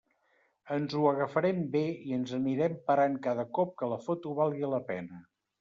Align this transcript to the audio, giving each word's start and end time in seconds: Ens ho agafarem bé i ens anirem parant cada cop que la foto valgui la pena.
Ens 0.75 0.95
ho 0.99 1.03
agafarem 1.09 1.59
bé 1.75 1.83
i 2.13 2.17
ens 2.19 2.33
anirem 2.39 2.79
parant 2.89 3.21
cada 3.29 3.47
cop 3.59 3.79
que 3.83 3.91
la 3.95 4.03
foto 4.09 4.37
valgui 4.41 4.73
la 4.77 4.85
pena. 4.93 5.25